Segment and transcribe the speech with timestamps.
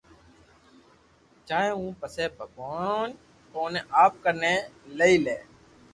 [1.47, 3.07] چاھي ھون پسي ڀگوان
[3.53, 4.55] اوني آپ ڪني
[4.97, 5.37] ليئي لي